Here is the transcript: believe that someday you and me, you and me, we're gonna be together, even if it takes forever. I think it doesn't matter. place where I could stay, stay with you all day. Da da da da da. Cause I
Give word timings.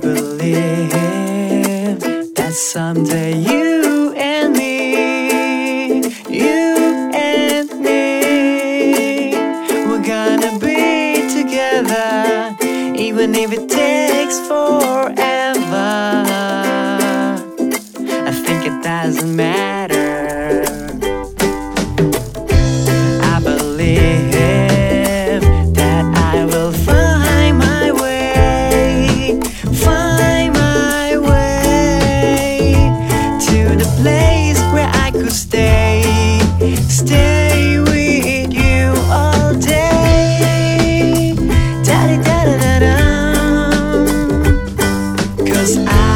believe 0.00 1.00
that 2.34 2.52
someday 2.52 3.34
you 3.36 4.14
and 4.16 4.52
me, 4.54 6.02
you 6.28 7.10
and 7.14 7.68
me, 7.80 9.34
we're 9.86 10.04
gonna 10.04 10.58
be 10.58 11.26
together, 11.36 12.56
even 12.96 13.34
if 13.34 13.52
it 13.52 13.68
takes 13.68 14.38
forever. 14.46 15.14
I 18.28 18.32
think 18.44 18.66
it 18.66 18.82
doesn't 18.82 19.34
matter. 19.34 19.97
place 33.96 34.60
where 34.72 34.90
I 34.92 35.10
could 35.10 35.32
stay, 35.32 36.02
stay 36.88 37.78
with 37.80 38.52
you 38.52 38.92
all 39.10 39.54
day. 39.54 41.34
Da 41.84 42.06
da 42.06 42.16
da 42.22 42.56
da 42.62 42.78
da. 42.84 42.96
Cause 45.44 45.76
I 45.78 46.07